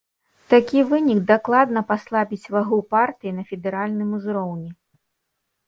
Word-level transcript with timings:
Такі 0.53 0.79
вынік 0.93 1.19
дакладна 1.31 1.83
паслабіць 1.91 2.49
вагу 2.57 2.81
партыі 2.95 3.37
на 3.39 3.47
федэральным 3.53 4.09
узроўні. 4.21 4.69